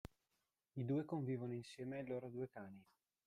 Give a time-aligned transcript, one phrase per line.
[0.73, 2.83] I due convivono insieme ai loro due cani.